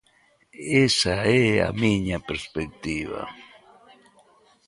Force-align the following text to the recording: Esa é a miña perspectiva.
Esa 0.87 1.15
é 1.45 1.45
a 1.67 1.69
miña 1.83 2.17
perspectiva. 2.29 3.21